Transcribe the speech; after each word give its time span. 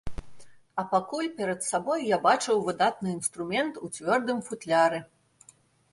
А 0.81 0.85
пакуль 0.93 1.27
перад 1.41 1.61
сабой 1.71 2.01
я 2.15 2.19
бачыў 2.25 2.63
выдатны 2.69 3.07
інструмент 3.19 3.73
у 3.85 3.93
цвёрдым 3.95 4.39
футляры. 4.49 4.99